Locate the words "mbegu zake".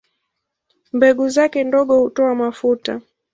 0.93-1.63